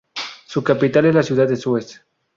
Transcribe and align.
Su 0.47 0.63
capital 0.63 1.05
es 1.05 1.13
la 1.13 1.21
ciudad 1.21 1.47
de 1.47 1.57
Suez. 1.57 2.03